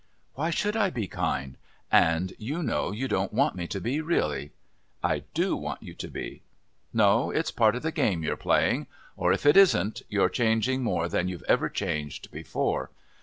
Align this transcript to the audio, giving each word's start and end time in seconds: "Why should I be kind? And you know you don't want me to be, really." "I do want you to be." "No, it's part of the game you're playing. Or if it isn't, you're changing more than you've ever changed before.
"Why 0.33 0.49
should 0.49 0.75
I 0.75 0.89
be 0.89 1.05
kind? 1.07 1.57
And 1.91 2.33
you 2.39 2.63
know 2.63 2.91
you 2.91 3.07
don't 3.07 3.31
want 3.31 3.55
me 3.55 3.67
to 3.67 3.79
be, 3.79 4.01
really." 4.01 4.49
"I 5.03 5.25
do 5.35 5.55
want 5.55 5.83
you 5.83 5.93
to 5.93 6.07
be." 6.07 6.41
"No, 6.91 7.29
it's 7.29 7.51
part 7.51 7.75
of 7.75 7.83
the 7.83 7.91
game 7.91 8.23
you're 8.23 8.35
playing. 8.35 8.87
Or 9.15 9.31
if 9.31 9.45
it 9.45 9.55
isn't, 9.55 10.01
you're 10.09 10.27
changing 10.29 10.81
more 10.81 11.07
than 11.07 11.27
you've 11.27 11.43
ever 11.47 11.69
changed 11.69 12.31
before. 12.31 12.89